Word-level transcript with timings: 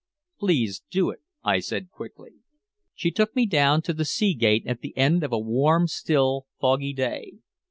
"Please 0.39 0.81
do 0.89 1.11
it," 1.11 1.19
I 1.43 1.59
said 1.59 1.91
quickly. 1.91 2.37
She 2.95 3.11
took 3.11 3.35
me 3.35 3.45
down, 3.45 3.83
to 3.83 3.93
the 3.93 4.03
sea 4.03 4.33
gate 4.33 4.65
at 4.65 4.81
the 4.81 4.97
end 4.97 5.23
of 5.23 5.31
a 5.31 5.37
warm, 5.37 5.85
still, 5.85 6.47
foggy 6.59 6.93
day. 6.93 7.33